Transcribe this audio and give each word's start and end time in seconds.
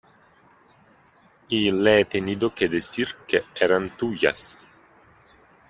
y 1.49 1.69
le 1.69 1.99
he 1.99 2.05
tenido 2.05 2.51
que 2.55 2.67
decir 2.67 3.17
que 3.27 3.43
eran 3.53 3.95
tuyas. 3.95 4.57